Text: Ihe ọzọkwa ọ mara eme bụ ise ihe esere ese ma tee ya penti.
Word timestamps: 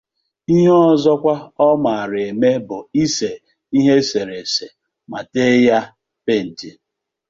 Ihe 0.53 0.71
ọzọkwa 0.91 1.35
ọ 1.67 1.69
mara 1.83 2.19
eme 2.29 2.49
bụ 2.67 2.77
ise 3.03 3.31
ihe 3.77 3.93
esere 4.01 4.35
ese 4.43 4.67
ma 5.09 5.19
tee 5.31 5.53
ya 5.67 5.79
penti. 6.25 6.69